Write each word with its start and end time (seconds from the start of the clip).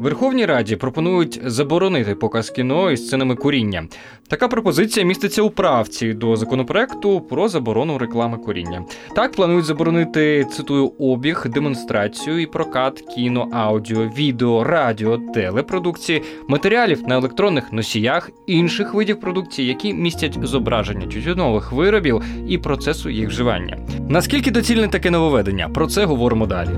Верховній 0.00 0.46
Раді 0.46 0.76
пропонують 0.76 1.40
заборонити 1.44 2.14
показ 2.14 2.50
кіно 2.50 2.90
із 2.90 3.06
сценами 3.06 3.34
куріння. 3.34 3.86
Така 4.28 4.48
пропозиція 4.48 5.06
міститься 5.06 5.42
у 5.42 5.50
правці 5.50 6.12
до 6.12 6.36
законопроекту 6.36 7.20
про 7.20 7.48
заборону 7.48 7.98
реклами 7.98 8.38
куріння. 8.38 8.84
Так 9.16 9.32
планують 9.32 9.64
заборонити 9.64 10.46
цитую 10.52 10.92
обіг, 10.98 11.46
демонстрацію 11.48 12.38
і 12.38 12.46
прокат 12.46 13.00
кіно, 13.00 13.48
аудіо, 13.52 14.10
відео, 14.16 14.64
радіо, 14.64 15.18
телепродукції, 15.34 16.22
матеріалів 16.48 17.02
на 17.08 17.14
електронних 17.14 17.72
носіях, 17.72 18.30
інших 18.46 18.94
видів 18.94 19.20
продукції, 19.20 19.68
які 19.68 19.94
містять 19.94 20.38
зображення 20.42 21.06
тютюнових 21.06 21.72
виробів 21.72 22.22
і 22.48 22.58
процесу 22.58 23.10
їх 23.10 23.28
вживання. 23.28 23.78
Наскільки 24.08 24.50
доцільне 24.50 24.88
таке 24.88 25.10
нововведення? 25.10 25.68
Про 25.68 25.86
це 25.86 26.04
говоримо 26.04 26.46
далі. 26.46 26.70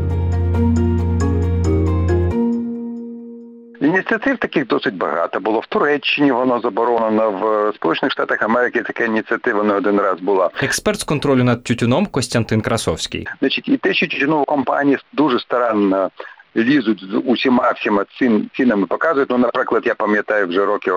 Ініціатив 3.91 4.39
таких 4.39 4.67
досить 4.67 4.95
багато 4.95 5.41
було 5.41 5.61
в 5.61 5.67
Туреччині. 5.67 6.33
Воно 6.33 6.61
заборонено 6.61 7.31
в 7.31 7.75
Сполучених 7.75 8.13
Штатах 8.13 8.43
Америки. 8.43 8.83
Така 8.83 9.05
ініціатива 9.05 9.63
не 9.63 9.75
один 9.75 10.01
раз 10.01 10.21
була. 10.21 10.51
Експерт 10.63 11.01
з 11.01 11.05
контролю 11.05 11.45
над 11.45 11.65
тютюном 11.65 12.07
Костянтин 12.07 12.61
Красовський. 12.61 13.27
Значить, 13.41 13.69
і 13.69 13.77
те, 13.77 13.95
що 13.95 14.07
тютюнові 14.07 14.45
компанії 14.45 14.99
дуже 15.13 15.39
старанно 15.39 16.11
лізуть 16.57 17.05
з 17.11 17.23
усіма 17.25 17.71
всіма 17.71 18.05
цін, 18.19 18.51
цінами 18.57 18.87
показують. 18.87 19.31
Ну, 19.31 19.39
наприклад, 19.39 19.83
я 19.87 19.95
пам'ятаю 19.95 20.49
вже 20.49 20.65
років 20.65 20.95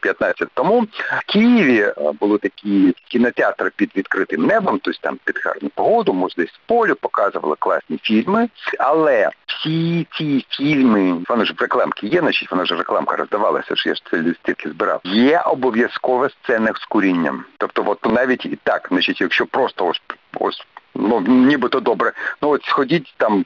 15 0.00 0.48
тому 0.54 0.80
в 0.80 1.32
Києві 1.32 1.92
були 2.20 2.38
такі 2.38 2.94
кінотеатри 3.08 3.70
під 3.76 3.90
відкритим 3.96 4.46
небом, 4.46 4.80
тобто 4.82 5.00
там 5.02 5.18
під 5.24 5.40
гарну 5.44 5.68
погоду, 5.74 6.12
може 6.12 6.34
десь 6.36 6.50
в 6.50 6.58
полю 6.66 6.94
показували 7.00 7.56
класні 7.58 7.98
фільми. 8.02 8.48
Але 8.78 9.30
всі 9.46 10.06
ці 10.18 10.46
фільми, 10.48 11.16
вони 11.28 11.44
ж 11.44 11.54
в 11.58 11.60
рекламки 11.60 12.06
є, 12.06 12.20
значить 12.20 12.50
вона 12.50 12.64
ж 12.64 12.76
рекламка 12.76 13.16
роздавалася, 13.16 13.76
що 13.76 13.88
я 13.88 13.94
ж 13.94 14.02
це 14.10 14.34
стільки 14.42 14.68
збирав. 14.68 15.00
Є 15.04 15.40
обов'язкове 15.40 16.28
сцена 16.30 16.72
з 16.76 16.84
курінням. 16.84 17.44
Тобто, 17.58 17.84
от 17.86 18.06
навіть 18.06 18.46
і 18.46 18.58
так, 18.62 18.88
значить, 18.90 19.20
якщо 19.20 19.46
просто 19.46 19.86
ось 19.86 20.02
ось 20.34 20.66
ну 20.94 21.20
нібито 21.20 21.80
добре. 21.80 22.12
Ну 22.42 22.48
от 22.48 22.64
сходіть 22.64 23.14
там, 23.16 23.44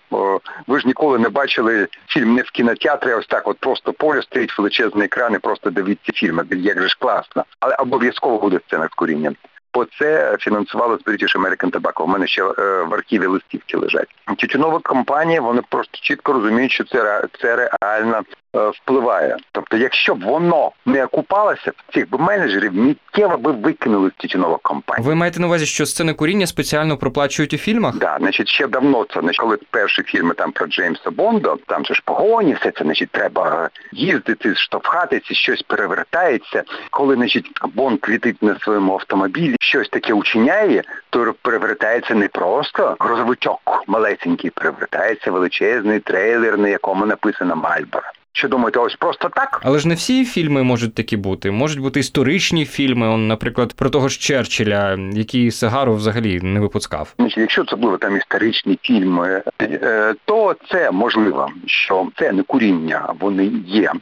ви 0.67 0.81
ж 0.81 0.87
ніколи 0.87 1.19
не 1.19 1.29
бачили 1.29 1.89
фільм 2.07 2.35
не 2.35 2.43
в 2.43 2.51
кінотеатрі, 2.51 3.11
а 3.11 3.17
ось 3.17 3.27
так 3.27 3.49
от 3.49 3.59
просто 3.59 3.93
поле 3.93 4.23
стоїть 4.23 4.59
величезний 4.59 5.05
екран 5.05 5.35
і 5.35 5.39
просто 5.39 5.71
дивіться 5.71 6.13
фільми. 6.13 6.45
Як 6.51 6.83
же 6.83 6.89
ж 6.89 6.97
класно. 7.01 7.45
Але 7.61 7.75
обов'язково 7.75 8.39
буде 8.39 8.61
сцена 8.67 8.89
з 8.93 8.95
курінням. 8.95 9.37
Бо 9.75 9.85
це 9.85 10.37
фінансувало 10.41 10.97
British 10.97 11.39
American 11.39 11.71
Tobacco. 11.71 12.03
У 12.03 12.07
мене 12.07 12.27
ще 12.27 12.43
е, 12.43 12.83
в 12.83 12.95
архіві 12.95 13.27
листівки 13.27 13.77
лежать. 13.77 14.09
Тютюнова 14.39 14.79
компанія, 14.79 15.41
вони 15.41 15.63
просто 15.69 15.99
чітко 16.01 16.33
розуміють, 16.33 16.73
що 16.73 16.85
це 16.85 17.25
це 17.41 17.57
реально 17.57 18.23
Е, 18.23 18.44
впливає. 18.55 19.37
Тобто, 19.53 19.77
якщо 19.77 20.15
б 20.15 20.25
воно 20.25 20.71
не 20.87 21.05
окупалося, 21.05 21.73
цих 21.95 22.11
би 22.11 22.19
менеджерів 22.19 22.75
миттєво 22.75 23.37
би 23.37 23.53
викинули 23.53 24.11
з 24.11 24.23
тютюнових 24.23 24.59
компаній. 24.63 25.07
Ви 25.07 25.15
маєте 25.15 25.41
на 25.41 25.47
увазі, 25.47 25.67
що 25.67 25.87
сцени 25.87 26.15
куріння 26.15 26.47
спеціально 26.47 26.97
проплачують 26.97 27.55
у 27.55 27.59
фільмах? 27.59 27.97
Да, 27.97 28.17
значить, 28.21 28.49
ще 28.49 28.67
давно 28.67 29.07
це 29.15 29.21
значить, 29.21 29.41
коли 29.41 29.59
перші 29.71 30.03
фільми 30.03 30.35
там 30.35 30.53
про 30.53 30.67
Джеймса 30.67 31.11
Бонда, 31.11 31.57
там 31.67 31.85
же 31.85 31.95
ж 31.95 32.03
погоні, 32.05 32.55
все 32.55 32.71
це 32.71 32.85
значить, 32.85 33.11
треба 33.11 33.71
їздити, 33.93 34.55
штовхатися, 34.55 35.35
щось 35.35 35.63
перевертається. 35.63 36.63
Коли 36.91 37.15
значить, 37.15 37.47
Бонд 37.75 37.99
літить 38.09 38.43
на 38.43 38.59
своєму 38.59 38.93
автомобілі, 38.93 39.57
щось 39.61 39.89
таке 39.89 40.13
учиняє, 40.13 40.83
то 41.11 41.35
перевертається 41.43 42.15
не 42.15 42.29
просто 42.29 42.97
грузовичок 43.01 43.85
малесенький, 43.87 44.51
перевертається 44.51 45.31
величезний 45.31 46.01
трейлер, 46.01 46.59
на 46.59 46.69
якому 46.69 47.07
написано 47.07 47.57
Мальборо. 47.57 48.07
Що 48.37 48.49
думаєте, 48.49 48.79
ось 48.79 48.97
просто 48.97 49.29
так? 49.29 49.61
Але 49.65 49.79
ж 49.79 49.89
не 49.89 49.95
всі 49.95 50.25
фільми 50.25 50.63
можуть 50.63 50.95
такі 50.95 51.17
бути. 51.17 51.51
Можуть 51.51 51.81
бути 51.81 52.01
історичні 52.01 52.65
фільми, 52.65 53.09
он, 53.09 53.29
наприклад, 53.29 53.73
про 53.73 53.91
того 53.91 54.09
ж 54.09 54.21
Черчилля, 54.21 54.99
який 55.13 55.51
Сагару 55.51 55.95
взагалі 55.95 56.41
не 56.43 56.61
випускав. 56.61 57.15
Якщо 57.37 57.65
це 57.65 57.77
були 57.77 57.99
там 57.99 58.17
історичні 58.17 58.79
фільми, 58.83 59.43
е, 59.63 60.15
то 60.25 60.57
це 60.71 60.91
можливо, 60.91 61.49
що 61.67 62.09
це 62.17 62.33
не 62.33 62.43
куріння, 62.43 63.13
вони 63.21 63.51
є 63.67 63.93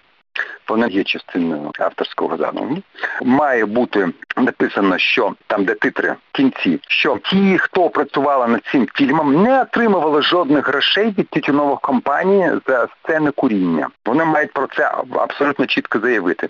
вона 0.68 0.86
є 0.86 1.04
частиною 1.04 1.70
авторського 1.78 2.36
задуму. 2.36 2.78
Має 3.22 3.64
бути 3.64 4.08
написано, 4.36 4.98
що 4.98 5.34
там, 5.46 5.64
де 5.64 5.74
титри 5.74 6.12
в 6.32 6.36
кінці, 6.36 6.80
що 6.88 7.18
ті, 7.30 7.58
хто 7.58 7.90
працювали 7.90 8.46
над 8.46 8.60
цим 8.72 8.88
фільмом, 8.94 9.42
не 9.42 9.62
отримували 9.62 10.22
жодних 10.22 10.68
грошей 10.68 11.14
від 11.18 11.28
тютюнових 11.28 11.80
компаній 11.80 12.50
за 12.66 12.88
сцени 13.02 13.30
куріння. 13.30 13.88
Вони 14.06 14.24
мають 14.24 14.52
про 14.52 14.68
це 14.76 14.92
абсолютно 15.14 15.66
чітко 15.66 15.98
заявити. 15.98 16.48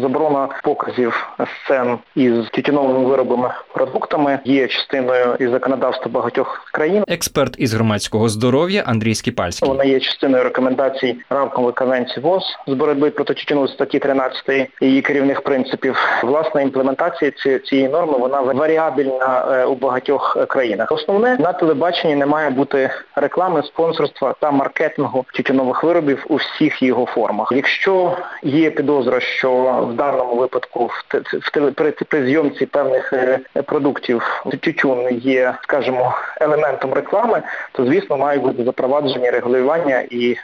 Заборона 0.00 0.48
показів 0.62 1.26
сцен 1.64 1.98
із 2.14 2.50
тютюновими 2.52 3.04
виробами 3.04 3.50
продуктами 3.74 4.38
є 4.44 4.68
частиною 4.68 5.36
і 5.40 5.46
законодавства 5.46 6.10
багатьох 6.10 6.64
країн. 6.72 7.04
Експерт 7.08 7.54
із 7.58 7.74
громадського 7.74 8.28
здоров'я 8.28 8.82
Андрій 8.86 9.14
Скіпальський. 9.14 9.68
Вона 9.68 9.84
є 9.84 10.00
частиною 10.00 10.44
рекомендацій 10.44 11.16
рамкової 11.30 11.72
конвенції 11.74 12.22
ВОЗ 12.22 12.56
з 12.66 12.72
боротьби 12.72 13.05
проти 13.10 13.34
тютюну 13.34 13.68
статті 13.68 13.98
13 13.98 14.70
її 14.80 15.02
керівних 15.02 15.40
принципів. 15.40 15.98
Власна 16.22 16.60
імплементація 16.60 17.30
цієї 17.58 17.88
норми 17.88 18.18
вона 18.18 18.40
варіабільна 18.40 19.46
е, 19.50 19.64
у 19.64 19.74
багатьох 19.74 20.46
країнах. 20.48 20.92
Основне 20.92 21.36
на 21.40 21.52
телебаченні 21.52 22.16
не 22.16 22.26
має 22.26 22.50
бути 22.50 22.90
реклами, 23.16 23.62
спонсорства 23.62 24.34
та 24.40 24.50
маркетингу 24.50 25.24
тютюнових 25.34 25.84
виробів 25.84 26.26
у 26.28 26.36
всіх 26.36 26.82
його 26.82 27.06
формах. 27.06 27.52
Якщо 27.52 28.16
є 28.42 28.70
підозра, 28.70 29.20
що 29.20 29.52
в 29.90 29.94
даному 29.94 30.34
випадку 30.34 30.90
в 31.32 31.70
при, 32.08 32.24
зйомці 32.24 32.66
певних 32.66 33.12
е, 33.12 33.38
продуктів 33.66 34.42
тютюн 34.60 35.08
є, 35.10 35.54
скажімо, 35.62 36.14
елементом 36.40 36.94
реклами, 36.94 37.42
то 37.72 37.84
звісно 37.84 38.16
мають 38.16 38.42
бути 38.42 38.64
запроваджені 38.64 39.30
регулювання 39.30 40.04
і 40.10 40.36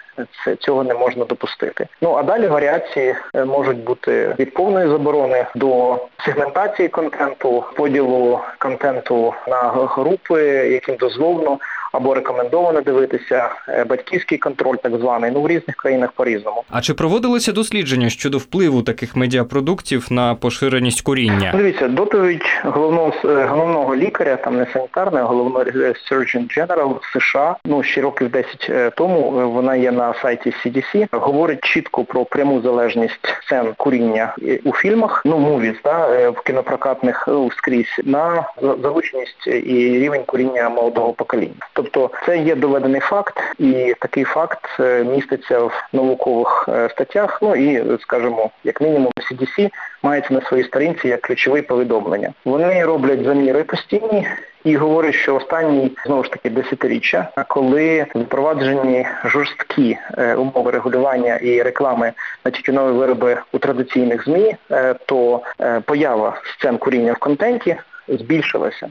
цього 0.59 0.85
не 0.85 0.95
можна 0.95 1.25
допустити. 1.25 1.87
Ну 2.01 2.15
а 2.15 2.23
далі 2.23 2.49
варіації 2.53 3.15
е, 3.35 3.45
можуть 3.45 3.85
бути 3.85 4.35
від 4.39 4.55
повної 4.55 4.89
заборони 4.89 5.47
до 5.55 5.99
сегментації 6.25 6.89
контенту, 6.89 7.65
поділу 7.77 8.41
контенту 8.59 9.35
на 9.49 9.57
групи, 9.73 10.43
яким 10.73 10.97
дозволено 10.97 11.59
або 11.93 12.15
рекомендовано 12.15 12.81
дивитися, 12.81 13.51
е, 13.69 13.85
батьківський 13.85 14.39
контроль, 14.39 14.77
так 14.77 14.97
званий, 14.97 15.31
ну 15.35 15.43
в 15.43 15.49
різних 15.49 15.77
країнах 15.77 16.13
по-різному. 16.13 16.65
А 16.71 16.81
чи 16.81 16.95
проводилися 16.95 17.53
дослідження 17.53 18.11
щодо 18.11 18.39
впливу 18.39 18.83
таких 18.83 19.17
медіапродуктів 19.17 20.07
на 20.11 20.35
поширеність 20.35 21.01
куріння? 21.03 21.55
Дивіться, 21.57 21.89
доповідь 21.89 22.47
головного 22.65 23.13
е, 23.25 23.45
головного 23.45 23.97
лікаря, 23.97 24.37
там 24.37 24.57
не 24.57 24.67
санітарного, 24.73 25.27
головного 25.27 25.65
Surgeon 25.65 26.59
General 26.59 26.99
США, 27.13 27.57
ну 27.65 27.83
ще 27.83 28.01
років 28.01 28.31
10 28.31 28.95
тому 28.97 29.31
вона 29.51 29.77
є 29.77 29.93
на 29.93 30.15
сайті 30.15 30.55
CDC, 30.65 31.07
говорить 31.11 31.65
чітко 31.65 32.05
про 32.05 32.25
пряму 32.25 32.61
залежність 32.61 33.35
сцен 33.45 33.75
куріння 33.77 34.35
у 34.65 34.73
фільмах, 34.73 35.23
ну 35.25 35.39
мувіс, 35.39 35.77
да, 35.85 36.09
е, 36.11 36.29
в 36.29 36.41
кінопрокатних 36.41 37.29
скрізь 37.57 38.01
на 38.05 38.49
залученість 38.83 39.47
і 39.47 39.99
рівень 39.99 40.23
куріння 40.27 40.69
молодого 40.69 41.13
покоління. 41.13 41.55
Тобто 41.83 42.11
це 42.27 42.39
є 42.39 42.55
доведений 42.55 43.01
факт, 43.01 43.41
і 43.59 43.95
такий 44.01 44.25
факт 44.25 44.67
е, 44.81 45.05
міститься 45.05 45.59
в 45.59 45.89
наукових 45.93 46.69
е, 46.69 46.89
статтях. 46.91 47.39
Ну 47.43 47.57
і 47.57 47.99
скажімо, 48.01 48.51
як 48.65 48.81
мінімум 48.81 49.11
CDC 49.17 49.71
мається 50.03 50.35
на 50.35 50.41
своїй 50.41 50.65
сторінці 50.65 51.09
як 51.09 51.21
ключове 51.21 51.63
повідомлення. 51.63 52.33
Вони 52.45 52.85
роблять 52.85 53.25
заміри 53.25 53.65
постійні. 53.65 54.29
І 54.65 54.77
говорить, 54.77 55.15
що 55.15 55.37
останні 55.37 55.93
знову 56.07 56.25
ж 56.25 56.31
таки 56.31 56.51
десятиріччя, 56.51 57.29
коли 57.49 58.07
запроваджені 58.15 59.07
жорсткі 59.25 59.99
е, 60.19 60.35
умови 60.35 60.71
регулювання 60.71 61.37
і 61.37 61.63
реклами 61.63 62.13
на 62.45 62.51
тютюнові 62.51 62.93
вироби 62.93 63.37
у 63.53 63.59
традиційних 63.59 64.25
змі, 64.25 64.57
е, 64.71 64.95
то 65.07 65.41
е, 65.61 65.81
поява 65.81 66.41
сцен 66.45 66.79
куріння 66.79 67.13
в 67.13 67.19
контенті 67.19 67.77
збільшилася. 68.09 68.89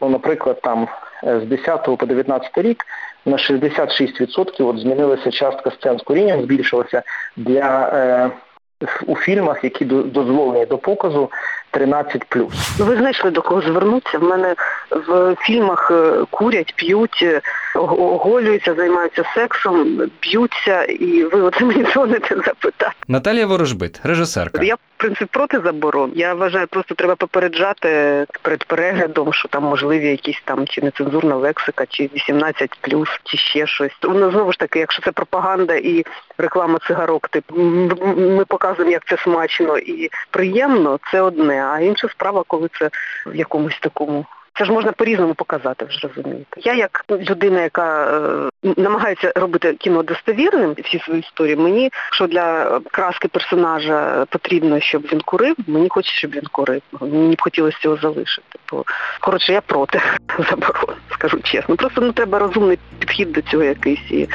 Ну, 0.00 0.08
наприклад, 0.08 0.60
там 0.62 0.88
з 1.22 1.46
10 1.46 1.96
по 1.98 2.06
19 2.06 2.58
рік 2.58 2.84
на 3.26 3.36
66% 3.36 4.68
от 4.68 4.78
змінилася 4.78 5.30
частка 5.30 5.70
сцен 5.70 5.98
з 5.98 6.02
курінням, 6.02 6.42
збільшилася 6.42 7.02
для 7.36 7.90
е, 7.92 8.30
у 9.06 9.16
фільмах, 9.16 9.64
які 9.64 9.84
дозволені 9.84 10.66
до 10.66 10.78
показу 10.78 11.30
13 11.70 12.22
Ви 12.78 12.96
знайшли 12.96 13.30
до 13.30 13.42
кого 13.42 13.60
звернутися. 13.60 14.18
В 14.18 14.22
мене 14.22 14.54
в 14.90 15.36
фільмах 15.40 15.90
е, 15.90 16.12
курять, 16.30 16.74
п'ють, 16.76 17.20
е, 17.22 17.40
оголюються, 17.78 18.74
займаються 18.74 19.24
сексом, 19.34 20.00
б'ються, 20.22 20.84
і 20.84 21.24
ви 21.24 21.40
оце 21.40 21.64
мені 21.64 21.84
дзвоните 21.84 22.36
запитати. 22.36 22.92
Наталія 23.08 23.46
Ворожбит, 23.46 24.00
режисерка. 24.04 24.62
Я 24.62 24.74
в 24.74 24.78
принципі 24.96 25.30
проти 25.32 25.60
заборон. 25.60 26.12
Я 26.14 26.34
вважаю, 26.34 26.66
просто 26.66 26.94
треба 26.94 27.14
попереджати 27.16 28.26
перед 28.42 28.64
переглядом, 28.64 29.32
що 29.32 29.48
там 29.48 29.62
можливі 29.62 30.08
якісь 30.08 30.42
там 30.44 30.66
чи 30.66 30.82
нецензурна 30.82 31.36
лексика, 31.36 31.86
чи 31.86 32.10
18 32.14 32.70
чи 33.24 33.36
ще 33.36 33.66
щось. 33.66 33.92
Воно 34.02 34.30
знову 34.30 34.52
ж 34.52 34.58
таки, 34.58 34.78
якщо 34.78 35.02
це 35.02 35.12
пропаганда 35.12 35.74
і 35.74 36.04
реклама 36.38 36.78
цигарок, 36.86 37.28
типу 37.28 37.56
ми 38.16 38.44
показуємо, 38.44 38.92
як 38.92 39.04
це 39.04 39.16
смачно 39.16 39.78
і 39.78 40.10
приємно, 40.30 40.98
це 41.12 41.20
одне. 41.20 41.64
А 41.64 41.80
інша 41.80 42.08
справа, 42.08 42.44
коли 42.46 42.68
це 42.78 42.90
в 43.26 43.36
якомусь 43.36 43.78
такому. 43.80 44.26
Це 44.58 44.64
ж 44.64 44.72
можна 44.72 44.92
по-різному 44.92 45.34
показати, 45.34 45.84
ви 45.84 45.90
ж 45.90 46.08
розумієте. 46.08 46.60
Я 46.60 46.74
як 46.74 47.04
людина, 47.10 47.62
яка 47.62 48.04
е, 48.64 48.72
намагається 48.76 49.32
робити 49.36 49.74
кіно 49.74 50.02
достовірним 50.02 50.74
всі 50.84 50.98
свої 50.98 51.20
історії, 51.20 51.56
мені 51.56 51.90
що 52.12 52.26
для 52.26 52.80
краски 52.90 53.28
персонажа 53.28 54.24
потрібно, 54.30 54.80
щоб 54.80 55.02
він 55.12 55.20
курив, 55.20 55.56
мені 55.66 55.88
хочеться, 55.88 56.18
щоб 56.18 56.30
він 56.30 56.46
курив. 56.52 56.82
Мені 57.00 57.34
б 57.34 57.42
хотілося 57.42 57.78
цього 57.82 57.96
залишити. 57.96 58.58
Бо 58.72 58.84
коротше, 59.20 59.52
я 59.52 59.60
проти 59.60 60.00
заборон, 60.50 60.96
скажу 61.12 61.40
чесно. 61.40 61.76
Просто 61.76 62.00
ну 62.00 62.12
треба 62.12 62.38
розумний 62.38 62.78
підхід 62.98 63.32
до 63.32 63.42
цього 63.42 63.64
якийсь 63.64 64.10
і 64.10 64.28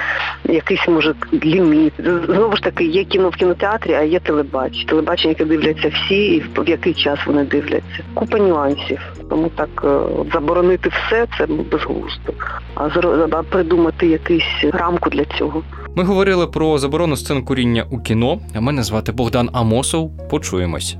якийсь 0.43 0.87
може 0.87 1.13
ліміт. 1.33 1.93
Знову 2.25 2.55
ж 2.55 2.63
таки, 2.63 2.83
є 2.83 3.03
кіно 3.03 3.29
в 3.29 3.35
кінотеатрі, 3.35 3.93
а 3.93 4.01
є 4.01 4.19
телебачення. 4.19 4.85
Телебачення, 4.89 5.29
яке 5.29 5.45
дивляться 5.45 5.89
всі, 5.89 6.25
і 6.25 6.39
в 6.39 6.69
який 6.69 6.93
час 6.93 7.19
вони 7.25 7.43
дивляться. 7.43 8.03
Купа 8.13 8.37
нюансів. 8.37 8.99
Тому 9.29 9.49
так 9.49 9.69
е, 9.83 9.87
заборонити 10.33 10.89
все 10.89 11.27
це 11.37 11.45
безглуздо. 11.45 12.33
А 12.75 13.43
придумати 13.43 14.07
якусь 14.07 14.65
рамку 14.73 15.09
для 15.09 15.25
цього. 15.25 15.63
Ми 15.95 16.03
говорили 16.03 16.47
про 16.47 16.77
заборону 16.77 17.17
сцен 17.17 17.43
куріння 17.43 17.85
у 17.91 17.99
кіно. 17.99 18.39
Мене 18.59 18.83
звати 18.83 19.11
Богдан 19.11 19.49
Амосов. 19.53 20.27
Почуємось. 20.29 20.97